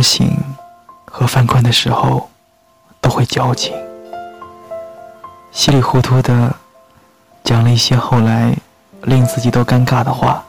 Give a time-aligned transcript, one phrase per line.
[0.00, 0.34] 车醒
[1.04, 2.26] 和犯困的时候
[3.02, 3.74] 都会矫情，
[5.52, 6.56] 稀里糊涂的
[7.44, 8.56] 讲了一些后来
[9.02, 10.42] 令自己都尴尬的话。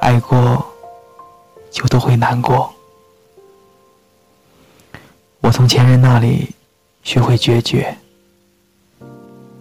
[0.00, 0.64] 爱过
[1.72, 2.72] 就都会难过。
[5.40, 6.54] 我从前任那里
[7.02, 7.98] 学会决绝，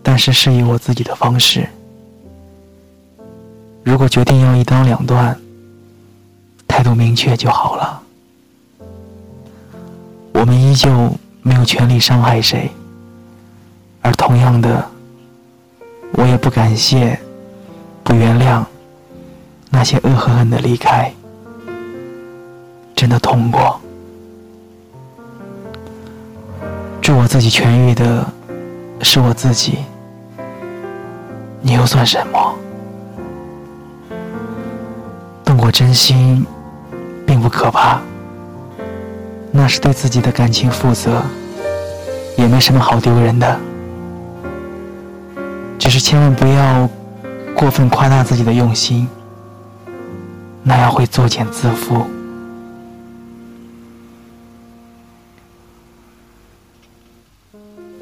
[0.04, 1.68] 但是是以我自己的方式。
[3.84, 5.36] 如果决定要一刀两断，
[6.68, 8.04] 态度明确就好了。
[10.46, 12.70] 我们依旧没有权利伤害谁，
[14.04, 14.88] 而同样的，
[16.12, 17.20] 我也不感谢、
[18.04, 18.64] 不原谅
[19.72, 21.12] 那些恶狠狠的离开，
[22.96, 23.82] 真的痛过。
[27.02, 28.24] 祝我自己痊愈的
[29.02, 29.80] 是我自己，
[31.60, 32.56] 你又算什么？
[35.44, 36.46] 动过真心，
[37.26, 38.00] 并不可怕，
[39.58, 41.24] 那是对自己的感情负责，
[42.36, 43.58] 也没什么好丢人的。
[45.80, 46.90] 只是千万不要
[47.56, 49.08] 过分夸大自己的用心，
[50.62, 52.04] 那样会作茧自缚。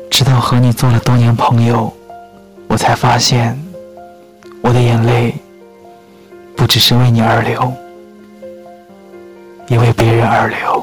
[0.09, 1.93] 直到和你做了多年朋友，
[2.67, 3.57] 我才发现，
[4.61, 5.35] 我的眼泪
[6.55, 7.71] 不只是为你而流，
[9.67, 10.83] 也为别人而流。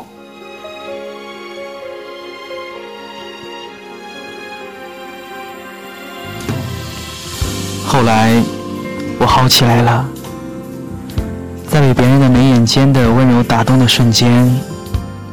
[7.93, 8.41] 后来，
[9.19, 10.07] 我好起来了，
[11.69, 14.49] 在被别人的眉眼间的温柔打动的瞬间，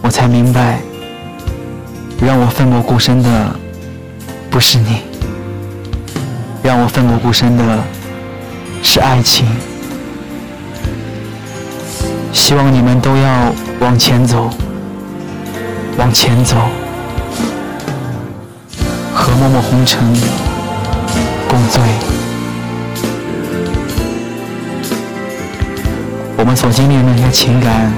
[0.02, 0.80] 我才明白，
[2.20, 3.56] 让我奋不顾身的。
[4.50, 5.02] 不是你，
[6.64, 7.64] 让我奋不顾身的
[8.82, 9.46] 是爱情。
[12.34, 14.50] 希望你们都要往前走，
[15.96, 16.56] 往前走，
[19.14, 20.02] 和默默红尘
[21.48, 22.17] 共醉。
[26.38, 27.92] 我们所经历的那些情感，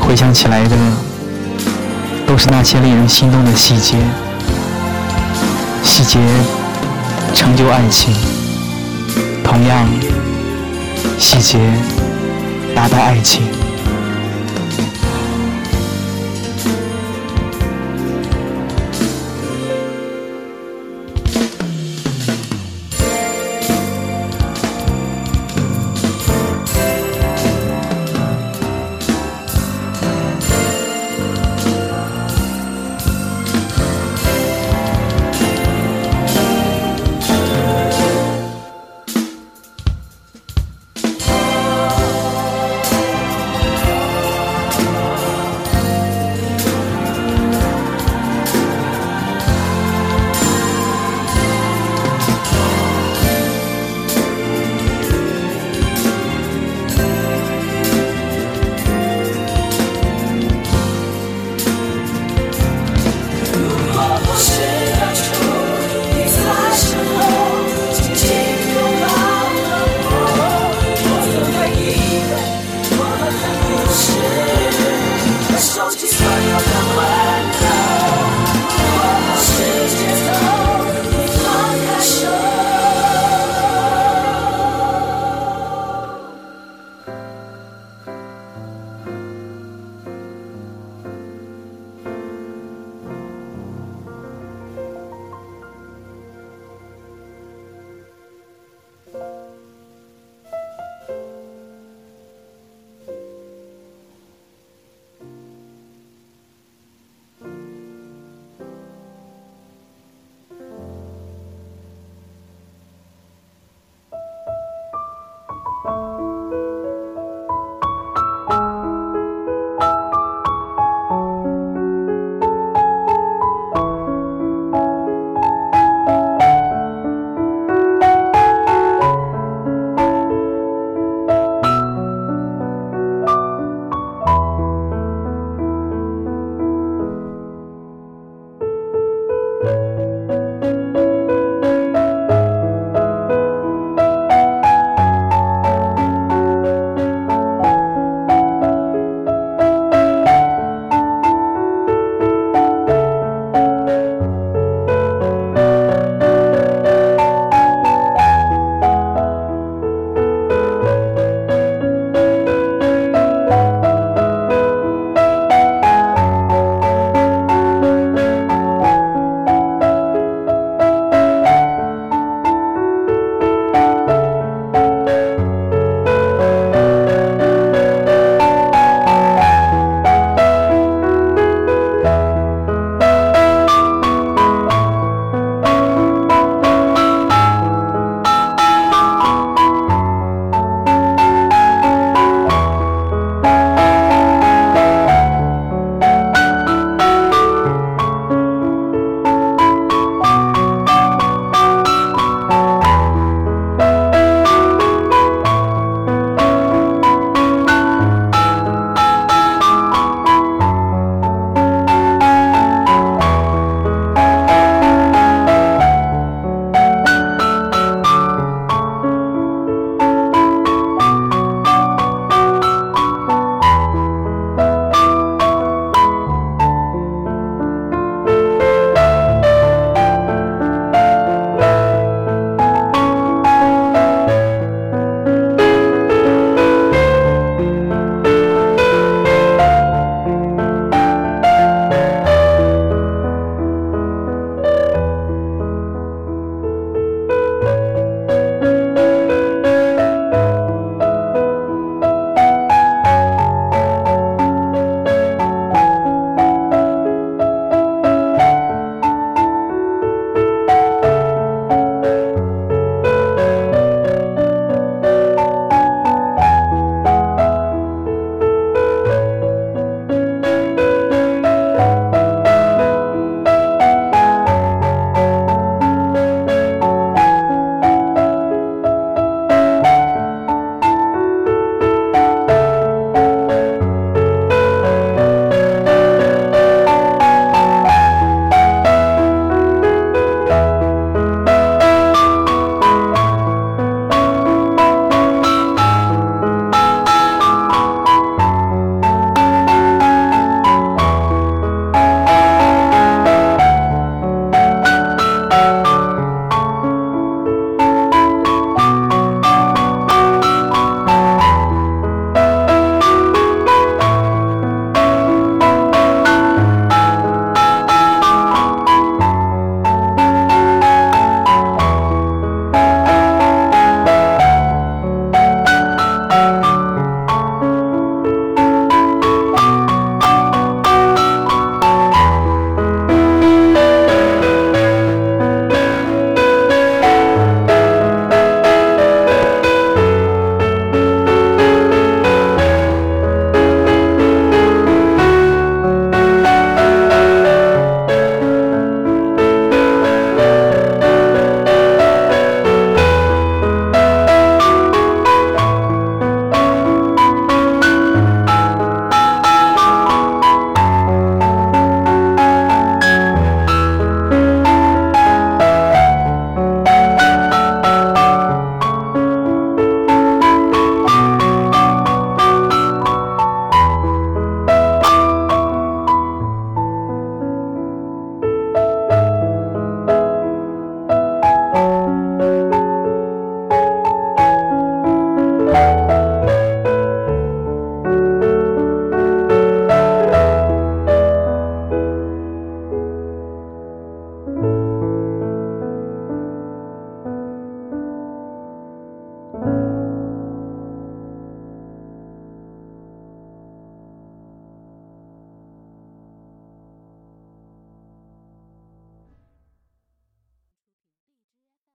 [0.00, 0.76] 回想起来的，
[2.26, 3.98] 都是那些令人心动的细节。
[5.82, 6.20] 细节
[7.34, 8.14] 成就爱情，
[9.42, 9.86] 同样，
[11.18, 11.58] 细节
[12.74, 13.59] 打败爱情。